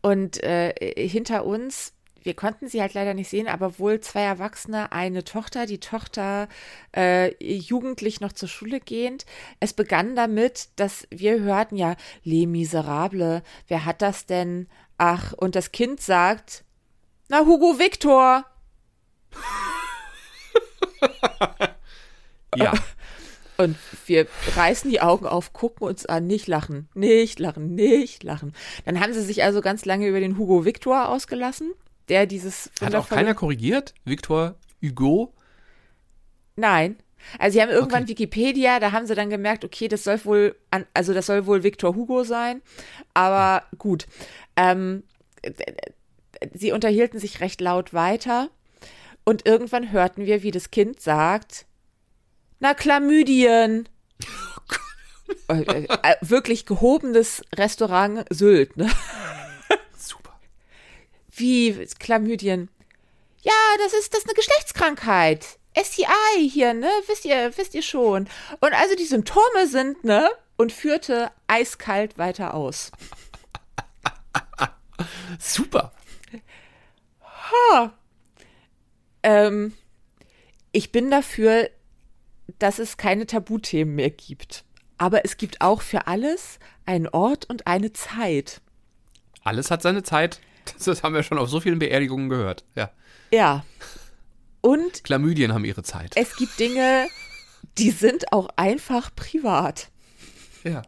[0.00, 0.72] Und äh,
[1.08, 5.66] hinter uns, wir konnten sie halt leider nicht sehen, aber wohl zwei Erwachsene, eine Tochter,
[5.66, 6.48] die Tochter
[6.94, 9.24] äh, jugendlich noch zur Schule gehend.
[9.58, 14.68] Es begann damit, dass wir hörten ja, Les Miserable, wer hat das denn?
[14.98, 16.62] Ach, und das Kind sagt,
[17.30, 18.44] na, Hugo Victor.
[22.56, 22.72] ja.
[23.56, 28.52] Und wir reißen die Augen auf, gucken uns an, nicht lachen, nicht lachen, nicht lachen.
[28.84, 31.72] Dann haben sie sich also ganz lange über den Hugo Victor ausgelassen,
[32.08, 33.94] der dieses Hat auch keiner korrigiert?
[34.04, 35.32] Victor Hugo?
[36.56, 36.96] Nein.
[37.38, 38.12] Also sie haben irgendwann Okay.
[38.12, 41.62] Wikipedia, da haben sie dann gemerkt, okay, das soll wohl, an, also das soll wohl
[41.62, 42.62] Victor Hugo sein.
[43.14, 44.06] Aber gut.
[44.56, 45.04] Ähm,
[46.54, 48.50] sie unterhielten sich recht laut weiter
[49.24, 51.66] und irgendwann hörten wir, wie das Kind sagt,
[52.58, 53.88] na Chlamydien.
[55.48, 58.90] Äh, äh, wirklich gehobenes Restaurant Sylt, ne?
[59.96, 60.38] Super.
[61.30, 62.68] Wie Chlamydien?
[63.42, 65.58] Ja, das ist das ist eine Geschlechtskrankheit.
[65.76, 66.90] STI hier, ne?
[67.06, 68.28] Wisst ihr, wisst ihr schon.
[68.60, 70.28] Und also die Symptome sind, ne?
[70.56, 72.90] Und führte eiskalt weiter aus.
[75.38, 75.92] Super.
[79.22, 79.74] Ähm,
[80.72, 81.68] ich bin dafür,
[82.58, 84.64] dass es keine Tabuthemen mehr gibt.
[84.98, 88.60] Aber es gibt auch für alles einen Ort und eine Zeit.
[89.42, 90.40] Alles hat seine Zeit.
[90.84, 92.64] Das haben wir schon auf so vielen Beerdigungen gehört.
[92.76, 92.90] Ja.
[93.32, 93.64] Ja.
[94.60, 96.12] Und Chlamydien haben ihre Zeit.
[96.16, 97.08] es gibt Dinge,
[97.78, 99.90] die sind auch einfach privat.
[100.64, 100.82] Ja.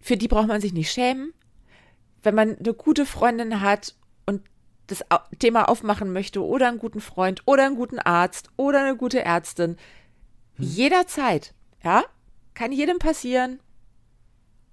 [0.00, 1.34] Für die braucht man sich nicht schämen.
[2.22, 3.94] Wenn man eine gute Freundin hat
[4.26, 4.42] und
[4.92, 5.04] das
[5.38, 9.76] Thema aufmachen möchte oder einen guten Freund oder einen guten Arzt oder eine gute Ärztin,
[10.58, 12.04] jederzeit, ja,
[12.54, 13.60] kann jedem passieren.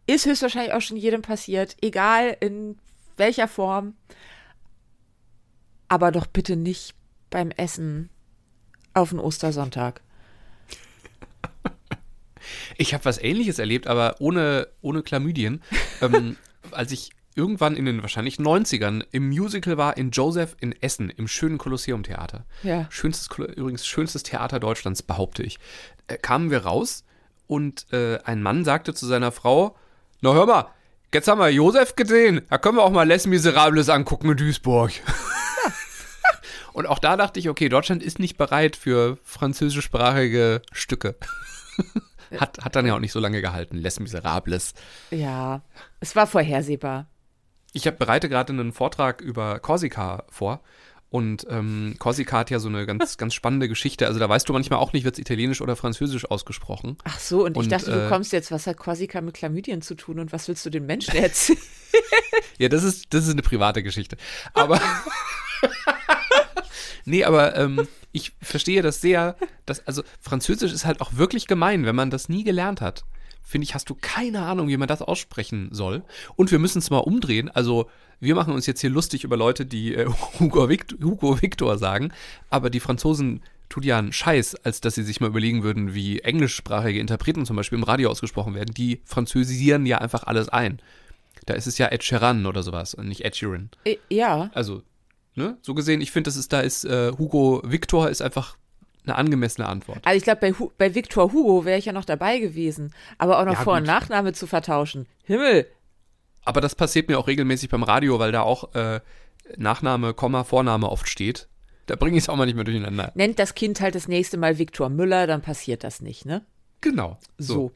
[0.07, 2.77] Ist höchstwahrscheinlich auch schon jedem passiert, egal in
[3.17, 3.95] welcher Form.
[5.87, 6.95] Aber doch bitte nicht
[7.29, 8.09] beim Essen
[8.93, 10.01] auf den Ostersonntag.
[12.77, 15.61] Ich habe was ähnliches erlebt, aber ohne, ohne Chlamydien.
[16.01, 16.37] ähm,
[16.71, 21.29] als ich irgendwann in den wahrscheinlich 90ern im Musical war in Joseph in Essen, im
[21.29, 22.43] schönen Kolosseum-Theater.
[22.63, 22.85] Ja.
[22.89, 25.57] Schönstes, übrigens schönstes Theater Deutschlands, behaupte ich.
[26.07, 27.05] Äh, kamen wir raus
[27.47, 29.77] und äh, ein Mann sagte zu seiner Frau,
[30.19, 30.65] na hör mal,
[31.13, 34.91] jetzt haben wir Joseph gesehen, da können wir auch mal Les Miserables angucken in Duisburg.
[36.73, 41.15] und auch da dachte ich, okay, Deutschland ist nicht bereit für französischsprachige Stücke.
[42.37, 44.73] hat, hat dann ja auch nicht so lange gehalten, Les Miserables.
[45.09, 45.61] Ja,
[46.01, 47.07] es war vorhersehbar.
[47.73, 50.61] Ich hab, bereite gerade einen Vortrag über Korsika vor.
[51.11, 54.05] Und ähm, Korsika hat ja so eine ganz, ganz spannende Geschichte.
[54.05, 56.97] Also da weißt du manchmal auch nicht, wird es italienisch oder französisch ausgesprochen.
[57.03, 59.81] Ach so, und ich Und, dachte, du äh, kommst jetzt, was hat Korsika mit Chlamydien
[59.81, 61.59] zu tun und was willst du den Menschen erzählen?
[62.59, 64.17] Ja, das ist, das ist eine private Geschichte.
[64.53, 64.79] Aber.
[67.05, 69.35] nee, aber ähm, ich verstehe das sehr.
[69.65, 73.03] Dass, also, Französisch ist halt auch wirklich gemein, wenn man das nie gelernt hat.
[73.49, 76.03] Finde ich, hast du keine Ahnung, wie man das aussprechen soll.
[76.35, 77.49] Und wir müssen es mal umdrehen.
[77.49, 80.05] Also, wir machen uns jetzt hier lustig über Leute, die äh,
[80.39, 82.13] Hugo, Victor, Hugo Victor sagen.
[82.51, 86.19] Aber die Franzosen tut ja einen Scheiß, als dass sie sich mal überlegen würden, wie
[86.19, 88.75] englischsprachige Interpreten zum Beispiel im Radio ausgesprochen werden.
[88.75, 90.79] Die französisieren ja einfach alles ein.
[91.47, 93.71] Da ist es ja Ed Sheeran oder sowas und nicht Ed Sheeran.
[93.83, 93.95] Ja,
[94.53, 94.83] Also,
[95.33, 98.58] ne, so gesehen, ich finde, das ist, da ist äh, Hugo Victor ist einfach
[99.05, 99.99] eine angemessene Antwort.
[100.05, 102.93] also ich glaube, bei, Hu bei Victor Hugo wäre ich ja noch dabei gewesen.
[103.17, 103.83] Aber auch noch Ja, Vor- und.
[103.85, 105.07] Nachname zu vertauschen.
[105.23, 105.67] Himmel!
[106.45, 108.99] Aber das passiert mir auch regelmäßig beim Radio, weil da auch äh,
[109.57, 111.47] Nachname, Komma, Vorname oft steht.
[111.85, 113.11] Da bringe ich es auch mal nicht mehr durcheinander.
[113.15, 116.45] Nennt das Kind halt das nächste Mal Viktor Müller, dann passiert das nicht, ne?
[116.81, 117.17] Genau.
[117.37, 117.71] So.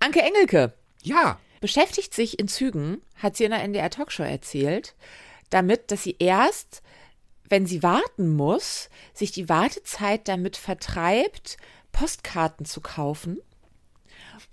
[0.00, 0.72] Anke Engelke
[1.02, 1.38] Ja.
[1.60, 4.94] beschäftigt sich in Zügen, hat sie in der NDR Talkshow erzählt,
[5.50, 6.82] damit, dass sie erst,
[7.48, 11.56] wenn sie warten muss, sich die Wartezeit damit vertreibt,
[11.92, 13.40] Postkarten zu kaufen.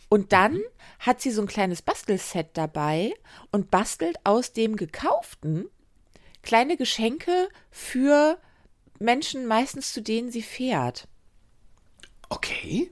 [0.09, 0.61] Und dann
[0.99, 3.13] hat sie so ein kleines Bastelset dabei
[3.51, 5.69] und bastelt aus dem gekauften
[6.45, 8.37] kleine Geschenke für
[8.99, 11.07] Menschen, meistens zu denen sie fährt.
[12.29, 12.91] Okay.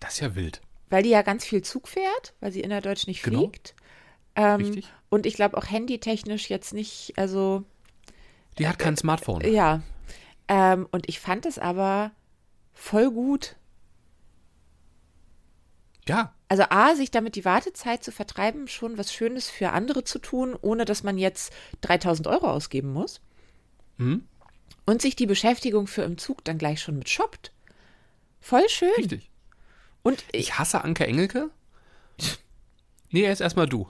[0.00, 0.60] Das ist ja wild.
[0.90, 3.38] Weil die ja ganz viel Zug fährt, weil sie innerdeutsch nicht Genau.
[3.40, 3.74] fliegt.
[4.36, 4.92] Ähm, Richtig.
[5.08, 7.64] Und ich glaube auch handytechnisch jetzt nicht, also
[8.58, 9.42] Die hat kein Smartphone.
[9.42, 9.82] ja.
[10.46, 12.10] Ähm, und ich fand es aber
[12.74, 13.56] voll gut.
[16.06, 16.34] Ja.
[16.48, 20.54] Also A, sich damit die Wartezeit zu vertreiben, schon was Schönes für andere zu tun,
[20.60, 23.20] ohne dass man jetzt 3000 Euro ausgeben muss.
[23.96, 24.28] Mhm.
[24.84, 27.52] Und sich die Beschäftigung für im Zug dann gleich schon mit shoppt.
[28.40, 28.92] Voll schön.
[28.98, 29.30] Richtig.
[30.02, 31.48] Und ich, Ich hasse Anke Engelke.
[33.10, 33.88] Nee, jetzt erstmal du.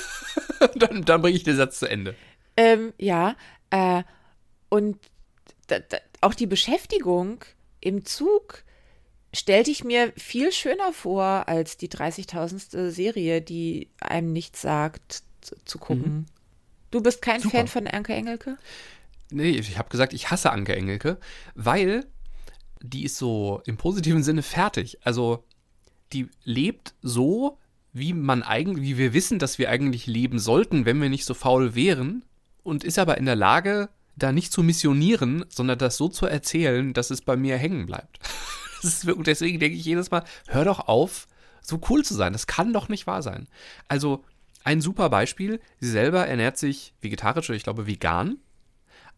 [0.76, 2.14] dann dann bringe ich den Satz zu Ende.
[2.58, 3.34] Ähm, ja,
[3.70, 4.02] äh,
[4.68, 4.98] und
[6.20, 7.44] auch die Beschäftigung
[7.80, 8.64] im Zug
[9.34, 12.90] stellte ich mir viel schöner vor als die 30.000.
[12.90, 16.26] Serie, die einem nichts sagt, zu, zu gucken.
[16.90, 17.58] Du bist kein Super.
[17.58, 18.58] Fan von Anke Engelke?
[19.30, 21.18] Nee, ich habe gesagt, ich hasse Anke Engelke,
[21.54, 22.06] weil
[22.82, 24.98] die ist so im positiven Sinne fertig.
[25.04, 25.44] Also
[26.12, 27.58] die lebt so,
[27.92, 31.34] wie man eigentlich, wie wir wissen, dass wir eigentlich leben sollten, wenn wir nicht so
[31.34, 32.24] faul wären,
[32.62, 36.92] und ist aber in der Lage, da nicht zu missionieren, sondern das so zu erzählen,
[36.92, 38.18] dass es bei mir hängen bleibt.
[39.02, 41.26] Wirklich, deswegen denke ich jedes Mal, hör doch auf,
[41.62, 42.32] so cool zu sein.
[42.32, 43.48] Das kann doch nicht wahr sein.
[43.88, 44.24] Also
[44.64, 48.38] ein super Beispiel, sie selber ernährt sich vegetarisch oder ich glaube vegan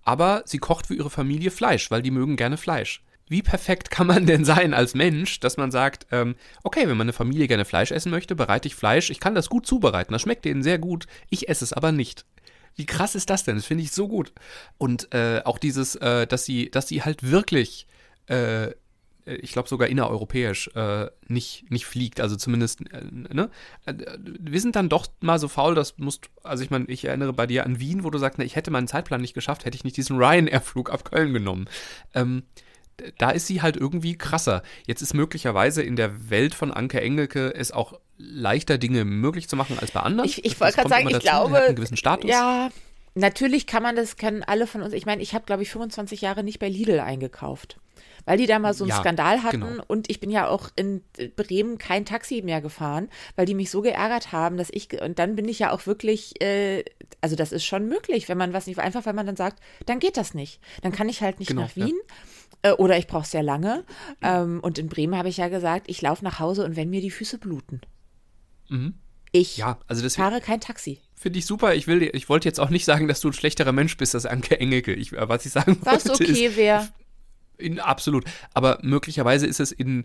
[0.03, 3.03] aber sie kocht für ihre Familie Fleisch, weil die mögen gerne Fleisch.
[3.29, 7.13] Wie perfekt kann man denn sein als Mensch, dass man sagt, ähm, okay, wenn meine
[7.13, 10.45] Familie gerne Fleisch essen möchte, bereite ich Fleisch, ich kann das gut zubereiten, das schmeckt
[10.45, 12.27] denen sehr gut, ich esse es aber nicht.
[12.75, 13.57] Wie krass ist das denn?
[13.57, 14.33] Das finde ich so gut.
[14.79, 17.87] Und äh, auch dieses, äh, dass sie, dass sie halt wirklich
[18.27, 18.73] äh,
[19.27, 22.21] äh, ich glaube sogar innereuropäisch, äh, nicht, nicht fliegt.
[22.21, 23.51] Also zumindest, äh, ne?
[24.17, 27.47] Wir sind dann doch mal so faul, das musst, also ich meine, ich erinnere bei
[27.47, 29.85] dir an Wien, wo du sagst, na, ich hätte meinen Zeitplan nicht geschafft, hätte ich
[29.85, 31.69] nicht diesen Ryanair-Flug ab Köln genommen.
[32.15, 32.45] Ähm,
[33.19, 34.63] da ist sie halt irgendwie krasser.
[34.87, 39.57] Jetzt ist möglicherweise in der Welt von Anke Engelke es auch leichter, Dinge möglich zu
[39.57, 40.29] machen als bei anderen.
[40.29, 41.25] Ich, ich wollte gerade sagen, ich dazu.
[41.27, 42.31] glaube, einen gewissen Status.
[42.31, 42.71] ja,
[43.15, 46.21] natürlich kann man das, können alle von uns, ich meine, ich habe, glaube ich, 25
[46.21, 47.79] Jahre nicht bei Lidl eingekauft.
[48.25, 49.83] Weil die da mal so einen Ja, Skandal hatten genau.
[49.89, 51.03] und ich bin ja auch in
[51.35, 55.35] Bremen kein Taxi mehr gefahren, weil die mich so geärgert haben, dass ich, und dann
[55.35, 56.85] bin ich ja auch wirklich, äh,
[57.21, 59.99] also das ist schon möglich, wenn man was nicht, einfach weil man dann sagt, dann
[59.99, 60.61] geht das nicht.
[60.83, 61.87] Dann kann ich halt nicht Genau, nach ja.
[62.63, 63.85] Äh, oder ich brauche sehr lange.
[64.23, 67.01] Ähm, und in Bremen habe ich ja gesagt, ich laufe nach Hause und wenn mir
[67.01, 67.81] die Füße bluten.
[68.65, 68.95] Ich Mhm.
[69.57, 71.01] Ja, also fahre kein Taxi.
[71.15, 71.75] finde ich super.
[71.75, 74.27] Ich will, ich wollte jetzt auch nicht sagen, dass du ein schlechterer Mensch bist als
[74.27, 74.93] Anke Engelke.
[74.95, 76.89] Ich, äh, was ich sagen Was wollte okay ist, wäre.
[77.79, 78.25] absolut.
[78.55, 80.05] Aber möglicherweise ist es in,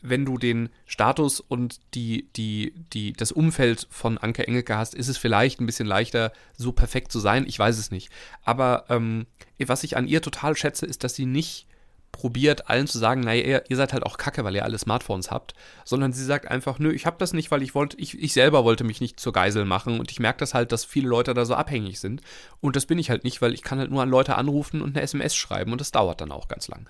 [0.00, 5.08] wenn du den Status und die, die, die, das Umfeld von Anke Engelke hast, ist
[5.08, 7.44] es vielleicht ein bisschen leichter, so perfekt zu sein.
[7.46, 8.10] Ich weiß es nicht.
[8.44, 9.26] Aber ähm,
[9.64, 11.66] was ich an ihr total schätze, ist, dass sie nicht
[12.12, 15.54] probiert, allen zu sagen, naja, ihr, seid halt auch kacke, weil ihr alle Smartphones habt,
[15.84, 18.64] sondern sie sagt einfach, nö, ich habe das nicht, weil ich wollte, ich, ich selber
[18.64, 21.44] wollte mich nicht zur Geisel machen und ich merke das halt, dass viele Leute da
[21.44, 22.20] so abhängig sind
[22.60, 24.94] und das bin ich halt nicht, weil ich kann halt nur an Leute anrufen und
[24.94, 26.86] eine SMS schreiben und das dauert dann auch ganz lang.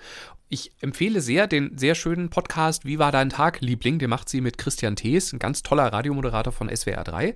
[0.48, 3.98] Ich empfehle sehr den sehr schönen Podcast Wie war dein Tag, Liebling?
[3.98, 7.34] Den macht sie mit Christian Thees, ein ganz toller Radiomoderator von SWR 3.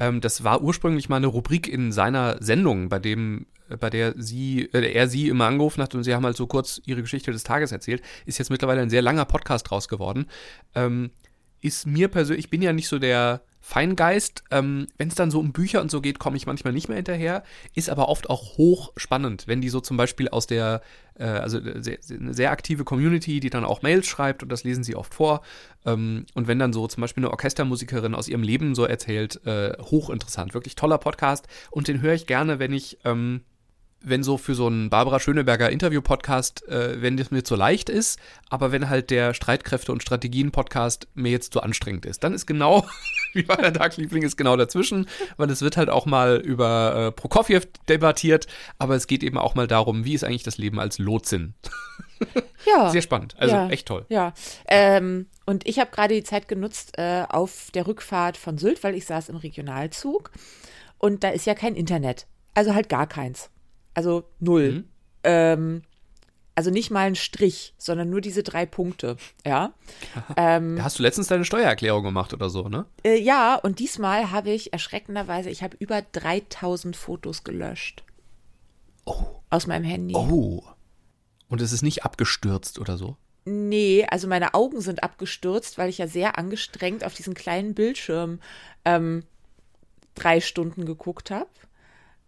[0.00, 3.46] Ähm, das war ursprünglich mal eine Rubrik in seiner Sendung, bei dem
[3.80, 6.80] bei der sie, äh, er sie immer angerufen hat und sie haben halt so kurz
[6.86, 8.02] ihre Geschichte des Tages erzählt.
[8.24, 10.26] Ist jetzt mittlerweile ein sehr langer Podcast draus geworden.
[10.74, 11.10] Ähm,
[11.60, 14.44] ist mir persönlich, ich bin ja nicht so der Feingeist.
[14.52, 16.94] Ähm, wenn es dann so um Bücher und so geht, komme ich manchmal nicht mehr
[16.94, 17.42] hinterher.
[17.74, 20.82] Ist aber oft auch hochspannend, wenn die so zum Beispiel aus der,
[21.18, 24.62] äh, also sehr, sehr, eine sehr aktive Community, die dann auch Mails schreibt und das
[24.62, 25.42] lesen sie oft vor.
[25.84, 29.72] Ähm, und wenn dann so zum Beispiel eine Orchestermusikerin aus ihrem Leben so erzählt, äh,
[29.80, 30.54] hochinteressant.
[30.54, 31.48] Wirklich toller Podcast.
[31.72, 32.98] Und den höre ich gerne, wenn ich.
[33.04, 33.40] Ähm,
[34.06, 38.20] wenn so für so einen Barbara Schöneberger Interview-Podcast, äh, wenn das mir zu leicht ist,
[38.48, 42.86] aber wenn halt der Streitkräfte- und Strategien-Podcast mir jetzt zu anstrengend ist, dann ist genau,
[43.32, 47.12] wie bei der Tag-Liebling, ist genau dazwischen, weil es wird halt auch mal über äh,
[47.12, 48.46] Prokofjew debattiert,
[48.78, 51.54] aber es geht eben auch mal darum, wie ist eigentlich das Leben als Lotsin.
[52.64, 52.90] Ja.
[52.92, 54.06] Sehr spannend, also ja, echt toll.
[54.08, 54.34] Ja.
[54.68, 58.94] Ähm, und ich habe gerade die Zeit genutzt äh, auf der Rückfahrt von Sylt, weil
[58.94, 60.30] ich saß im Regionalzug
[60.98, 62.28] und da ist ja kein Internet.
[62.54, 63.50] Also halt gar keins.
[63.96, 64.72] Also null.
[64.72, 64.84] Mhm.
[65.24, 65.82] Ähm,
[66.54, 69.16] also nicht mal ein Strich, sondern nur diese drei Punkte.
[69.44, 69.72] Ja.
[70.36, 72.84] Ähm, Da hast du letztens deine Steuererklärung gemacht oder so, ne?
[73.04, 78.04] äh, ja, und diesmal habe ich erschreckenderweise, ich habe über 3000 Fotos gelöscht.
[79.50, 80.14] Aus meinem Handy.
[80.14, 80.62] Oh.
[81.48, 83.16] Und es ist nicht abgestürzt oder so?
[83.46, 88.40] Nee, also meine Augen sind abgestürzt, weil ich ja sehr angestrengt auf diesen kleinen Bildschirm
[88.84, 89.22] ähm,
[90.14, 91.48] drei Stunden geguckt habe.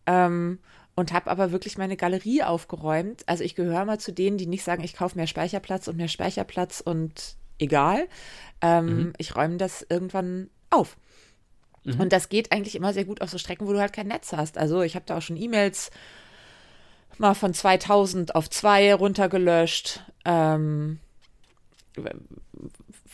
[0.07, 0.61] Ähm,
[0.99, 3.23] und habe aber wirklich meine Galerie aufgeräumt.
[3.27, 6.09] Also ich gehöre mal zu denen, die nicht sagen, ich kaufe mehr Speicherplatz und mehr
[6.09, 8.09] Speicherplatz und egal.
[8.61, 10.97] Ähm, Ich räume das irgendwann auf.
[12.01, 14.33] Und das geht eigentlich immer sehr gut auf so Strecken, wo du halt kein Netz
[14.33, 14.59] hast.
[14.59, 15.93] Also ich habe da auch schon E-Mails
[17.17, 20.03] mal von 2000 auf 2 runtergelöscht.
[20.25, 20.99] Ähm,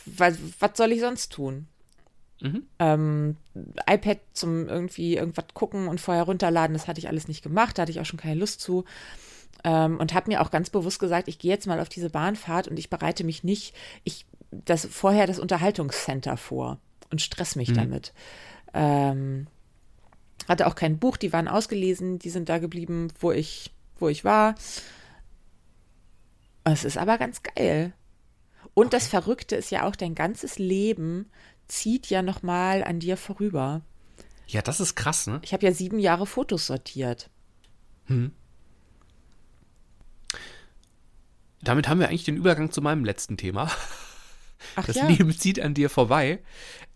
[0.05, 1.67] was, was soll ich sonst tun?
[2.79, 3.37] Ähm,
[3.89, 7.83] iPad zum irgendwie irgendwas gucken und vorher runterladen, das hatte ich alles nicht gemacht, da
[7.83, 8.85] hatte ich auch schon keine Lust zu.
[9.63, 12.67] Ähm, und habe mir auch ganz bewusst gesagt, ich gehe jetzt mal auf diese Bahnfahrt
[12.67, 18.13] und ich bereite mich nicht, ich das vorher das Unterhaltungscenter vor und stress mich damit.
[18.73, 19.47] Ähm,
[20.47, 24.23] hatte auch kein Buch, die waren ausgelesen, die sind da geblieben, wo ich, wo ich
[24.23, 24.55] war.
[26.63, 27.93] Es ist aber ganz geil.
[28.73, 31.31] Und das Verrückte ist ja auch, dein ganzes Leben
[31.67, 33.81] zieht ja noch mal an dir vorüber.
[34.47, 35.39] Ja, das ist krass, ne?
[35.43, 37.29] Ich habe ja sieben Jahre Fotos sortiert.
[41.61, 43.71] Damit haben wir eigentlich den Übergang zu meinem letzten Thema.
[44.75, 45.07] Ach Das ja.
[45.07, 46.43] Leben zieht an dir vorbei.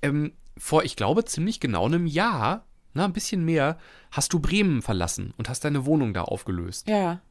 [0.02, 3.78] Ähm, vor, ich glaube, ziemlich genau einem Jahr, na, ein bisschen mehr,
[4.12, 6.88] hast du Bremen verlassen und hast deine Wohnung da aufgelöst.
[6.88, 7.22] Ja.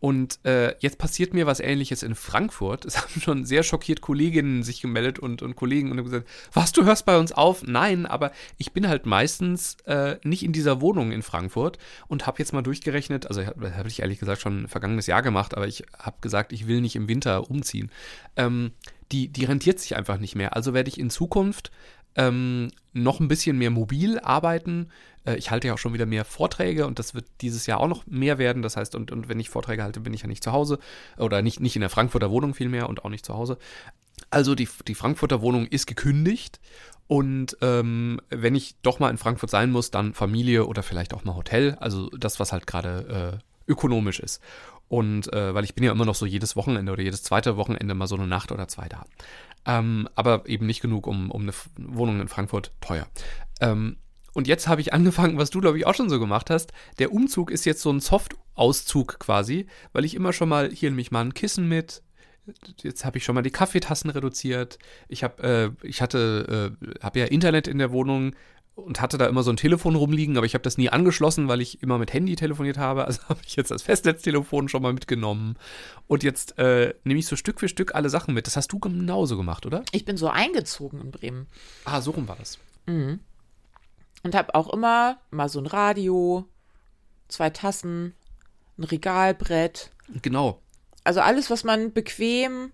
[0.00, 2.84] Und äh, jetzt passiert mir was ähnliches in Frankfurt.
[2.84, 6.72] Es haben schon sehr schockiert Kolleginnen sich gemeldet und, und Kollegen und haben gesagt, was,
[6.72, 7.64] du hörst bei uns auf?
[7.64, 12.38] Nein, aber ich bin halt meistens äh, nicht in dieser Wohnung in Frankfurt und habe
[12.38, 15.84] jetzt mal durchgerechnet, also habe hab ich ehrlich gesagt schon vergangenes Jahr gemacht, aber ich
[15.98, 17.90] habe gesagt, ich will nicht im Winter umziehen.
[18.36, 18.72] Ähm,
[19.10, 20.54] die, die rentiert sich einfach nicht mehr.
[20.54, 21.70] Also werde ich in Zukunft
[22.16, 24.90] ähm, noch ein bisschen mehr mobil arbeiten.
[25.24, 27.88] Äh, ich halte ja auch schon wieder mehr Vorträge und das wird dieses Jahr auch
[27.88, 28.62] noch mehr werden.
[28.62, 30.78] Das heißt, und, und wenn ich Vorträge halte, bin ich ja nicht zu Hause
[31.16, 33.58] oder nicht, nicht in der Frankfurter Wohnung vielmehr und auch nicht zu Hause.
[34.30, 36.60] Also die, die Frankfurter Wohnung ist gekündigt
[37.08, 41.24] und ähm, wenn ich doch mal in Frankfurt sein muss, dann Familie oder vielleicht auch
[41.24, 41.76] mal Hotel.
[41.80, 44.42] Also das, was halt gerade äh, ökonomisch ist.
[44.88, 47.94] Und äh, weil ich bin ja immer noch so jedes Wochenende oder jedes zweite Wochenende
[47.94, 49.04] mal so eine Nacht oder zwei da.
[49.68, 53.06] Ähm, aber eben nicht genug, um, um eine Wohnung in Frankfurt teuer.
[53.60, 53.98] Ähm,
[54.32, 56.72] und jetzt habe ich angefangen, was du, glaube ich, auch schon so gemacht hast.
[56.98, 61.02] Der Umzug ist jetzt so ein Soft-Auszug quasi, weil ich immer schon mal, hier nehme
[61.02, 62.02] ich mal ein Kissen mit,
[62.82, 64.78] jetzt habe ich schon mal die Kaffeetassen reduziert.
[65.08, 68.34] Ich habe, äh, ich hatte, äh, habe ja Internet in der Wohnung
[68.78, 71.60] und hatte da immer so ein Telefon rumliegen, aber ich habe das nie angeschlossen, weil
[71.60, 72.98] ich immer mit Handy telefoniert habe.
[73.08, 75.56] Also habe ich jetzt das Festnetztelefon schon mal mitgenommen.
[76.06, 78.46] Und jetzt äh, nehme ich so Stück für Stück alle Sachen mit.
[78.46, 79.82] Das hast du genauso gemacht, oder?
[79.92, 81.46] Ich bin so eingezogen in Bremen.
[81.86, 82.58] Ah, so rum war das.
[82.84, 83.20] Mhm.
[84.22, 86.44] Und habe auch immer mal so ein Radio,
[87.28, 88.14] zwei Tassen,
[88.76, 89.90] ein Regalbrett.
[90.20, 90.60] Genau.
[91.02, 92.72] Also alles, was man bequem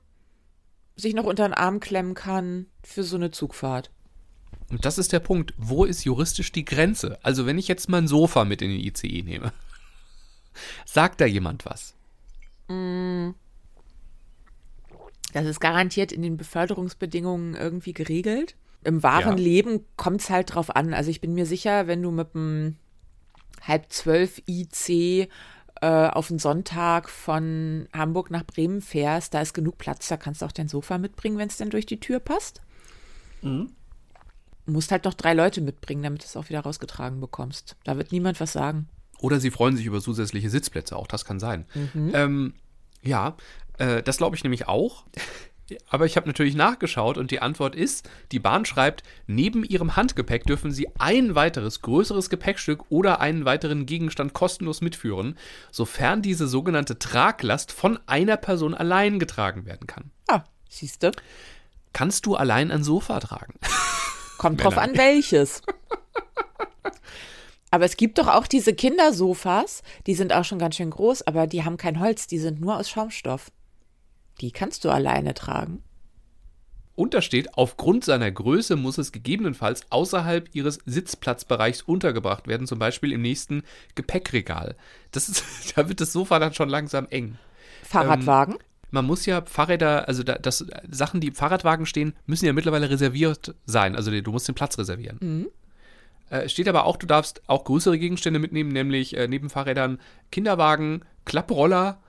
[0.96, 3.90] sich noch unter den Arm klemmen kann für so eine Zugfahrt.
[4.70, 5.55] Und das ist der Punkt.
[5.57, 7.18] Wo ist juristisch die Grenze?
[7.22, 9.53] Also, wenn ich jetzt mein Sofa mit in den ICE nehme,
[10.85, 11.94] sagt da jemand was?
[15.33, 18.57] Das ist garantiert in den Beförderungsbedingungen irgendwie geregelt.
[18.85, 19.44] Im wahren Ja.
[19.44, 20.94] Leben kommt es halt drauf an.
[20.94, 22.77] Also ich bin mir sicher, wenn du mit einem
[23.62, 25.29] halb zwölf IC äh,
[25.81, 30.46] auf den Sonntag von Hamburg nach Bremen fährst, da ist genug Platz, da kannst du
[30.46, 32.61] auch dein Sofa mitbringen, wenn es denn durch die Tür passt.
[33.42, 33.68] Du
[34.66, 37.77] musst halt noch drei Leute mitbringen, damit du es auch wieder rausgetragen bekommst.
[37.85, 38.88] Da wird niemand was sagen.
[39.20, 41.66] Oder sie freuen sich über zusätzliche Sitzplätze, auch das kann sein.
[42.12, 42.55] Ähm,
[43.03, 43.37] ja,
[43.79, 45.05] äh, das glaube ich nämlich auch.
[45.88, 50.44] Aber ich habe natürlich nachgeschaut und die Antwort ist, die Bahn schreibt, neben ihrem Handgepäck
[50.44, 55.38] dürfen sie ein weiteres größeres Gepäckstück oder einen weiteren Gegenstand kostenlos mitführen,
[55.70, 60.11] sofern diese sogenannte Traglast von einer Person allein getragen werden kann.
[60.29, 61.12] Ah, siehst du?
[61.94, 63.55] Kannst du allein ein Sofa tragen?
[64.44, 65.62] Kommt drauf an, welches.
[67.70, 71.46] Aber es gibt doch auch diese Kindersofas, die sind auch schon ganz schön groß, aber
[71.46, 73.50] die haben kein Holz, die sind nur aus Schaumstoff.
[74.42, 75.83] Die kannst du alleine tragen.
[76.94, 82.78] Und da steht, aufgrund seiner Größe muss es gegebenenfalls außerhalb ihres Sitzplatzbereichs untergebracht werden, zum
[82.78, 83.62] Beispiel im nächsten
[83.94, 84.76] Gepäckregal.
[85.11, 85.42] Das ist,
[85.74, 87.38] da wird das Sofa dann schon langsam eng.
[87.83, 88.59] Fahrradwagen?
[88.94, 92.88] Man muss ja Fahrräder, also da, das, Sachen, die im Fahrradwagen stehen, müssen ja mittlerweile
[92.88, 93.96] reserviert sein.
[93.96, 95.18] Also du musst den Platz reservieren.
[96.30, 99.98] Äh, steht aber auch, du darfst auch größere Gegenstände mitnehmen, nämlich äh, neben Fahrrädern
[100.30, 102.00] Kinderwagen, Klapproller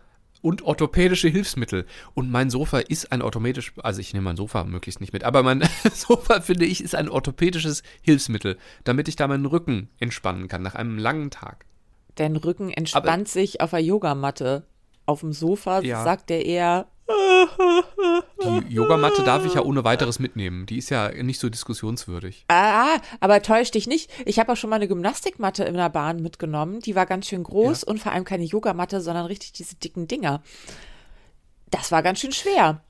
[0.43, 1.87] und orthopädische Hilfsmittel.
[2.13, 5.41] Und mein Sofa ist ein orthopädisch, also ich nehme mein Sofa möglichst nicht mit, aber
[5.41, 10.61] mein Sofa, finde ich, ist ein orthopädisches Hilfsmittel, damit ich da meinen Rücken entspannen kann
[10.61, 11.65] nach einem langen Tag.
[12.13, 14.67] Dein Rücken entspannt sich auf der Yogamatte.
[15.05, 16.03] Auf dem Sofa Ja.
[16.03, 16.87] sagt er eher,
[18.43, 20.65] Die Yogamatte darf ich ja ohne weiteres mitnehmen.
[20.65, 22.45] Die ist ja nicht so diskussionswürdig.
[22.47, 24.09] ah, aber täusch dich nicht.
[24.25, 26.79] Ich habe auch schon mal eine Gymnastikmatte in der Bahn mitgenommen.
[26.79, 30.41] Die war ganz schön groß und vor allem keine Yogamatte, sondern richtig diese dicken Dinger.
[31.69, 32.81] Das war ganz schön schwer.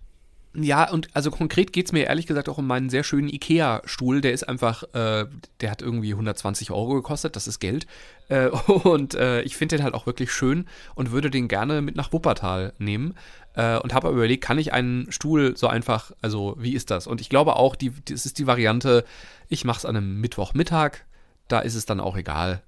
[0.57, 4.21] Ja, und also konkret geht's mir ehrlich gesagt auch um meinen sehr schönen Ikea-Stuhl.
[4.21, 5.25] Der ist einfach, äh,
[5.59, 7.87] der hat irgendwie 120 Euro gekostet, das ist Geld.
[8.29, 11.95] Äh, und äh, ich finde den halt auch wirklich schön und würde den gerne mit
[11.95, 13.15] nach Wuppertal nehmen.
[13.53, 17.07] Äh, und habe aber überlegt, kann ich einen Stuhl so einfach, also wie ist das?
[17.07, 19.05] Und ich glaube auch, die, das ist die Variante,
[19.47, 21.05] ich mache es an einem Mittwochmittag,
[21.47, 22.61] da ist es dann auch egal.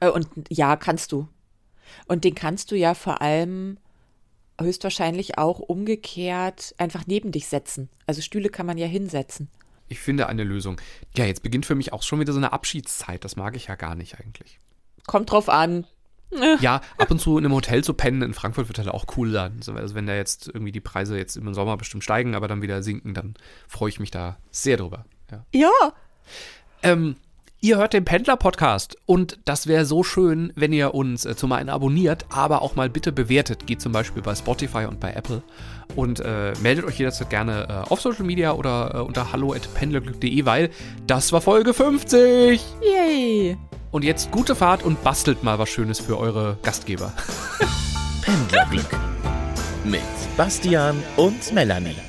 [0.00, 1.28] Äh, Und ja, kannst du.
[2.06, 3.78] Und den kannst du ja vor allem
[4.60, 7.88] höchstwahrscheinlich auch umgekehrt einfach neben dich setzen.
[8.06, 9.48] Also Stühle kann man ja hinsetzen.
[9.88, 10.80] Ich finde eine Lösung.
[11.16, 13.24] Ja, jetzt beginnt für mich auch schon wieder so eine Abschiedszeit.
[13.24, 14.58] Das mag ich ja gar nicht eigentlich.
[15.08, 15.84] Kommt drauf an.
[16.60, 19.32] Ja, ab und zu in einem Hotel zu pennen in Frankfurt wird halt auch cool
[19.32, 19.60] sein.
[19.62, 22.60] So, Also wenn da jetzt irgendwie die Preise jetzt im Sommer bestimmt steigen, aber dann
[22.60, 23.34] wieder sinken, dann
[23.66, 25.06] freue ich mich da sehr drüber.
[25.30, 25.44] Ja.
[25.52, 25.92] Ja.
[26.82, 27.16] Ähm,
[27.60, 31.70] ihr hört den Pendler-Podcast und das wäre so schön, wenn ihr uns äh, zum einen
[31.70, 33.66] abonniert, aber auch mal bitte bewertet.
[33.66, 35.42] Geht zum Beispiel bei Spotify und bei Apple
[35.96, 40.68] und äh, meldet euch jederzeit gerne äh, auf Social Media oder äh, unter hallo.pendlerglück.de, weil
[41.06, 42.62] das war Folge 50.
[42.82, 43.56] Yay.
[43.90, 47.12] Und jetzt gute Fahrt und bastelt mal was Schönes für eure Gastgeber.
[48.22, 48.90] Pendlerglück
[49.84, 50.02] mit
[50.36, 52.07] Bastian und Melanie.